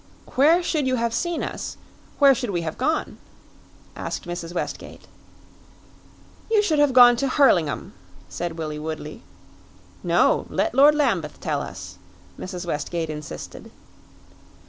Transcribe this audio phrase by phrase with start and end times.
[0.33, 1.77] "Where should you have seen us
[2.17, 3.19] where should we have gone?"
[3.95, 4.51] asked Mrs.
[4.51, 5.07] Westgate.
[6.49, 7.93] "You should have gone to Hurlingham,"
[8.27, 9.21] said Willie Woodley.
[10.01, 11.99] "No; let Lord Lambeth tell us,"
[12.39, 12.65] Mrs.
[12.65, 13.69] Westgate insisted.